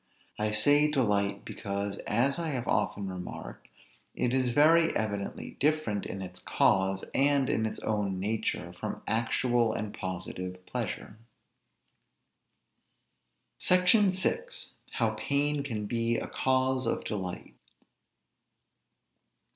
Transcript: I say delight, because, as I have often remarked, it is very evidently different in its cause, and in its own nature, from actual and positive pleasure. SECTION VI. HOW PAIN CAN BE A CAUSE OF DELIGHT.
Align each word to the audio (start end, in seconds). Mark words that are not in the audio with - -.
I 0.39 0.49
say 0.49 0.89
delight, 0.89 1.45
because, 1.45 1.99
as 2.07 2.39
I 2.39 2.47
have 2.47 2.67
often 2.67 3.07
remarked, 3.07 3.67
it 4.15 4.33
is 4.33 4.49
very 4.49 4.95
evidently 4.95 5.51
different 5.59 6.07
in 6.07 6.23
its 6.23 6.39
cause, 6.39 7.05
and 7.13 7.47
in 7.51 7.67
its 7.67 7.77
own 7.81 8.19
nature, 8.19 8.73
from 8.73 9.03
actual 9.07 9.73
and 9.73 9.93
positive 9.93 10.65
pleasure. 10.65 11.19
SECTION 13.59 14.09
VI. 14.09 14.39
HOW 14.93 15.11
PAIN 15.19 15.61
CAN 15.61 15.85
BE 15.85 16.17
A 16.17 16.25
CAUSE 16.27 16.87
OF 16.87 17.03
DELIGHT. 17.03 17.53